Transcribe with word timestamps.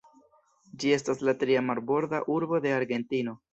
Ĝi 0.83 0.93
estas 0.95 1.21
la 1.29 1.35
tria 1.45 1.63
marborda 1.69 2.25
urbo 2.39 2.65
de 2.67 2.75
Argentino. 2.81 3.41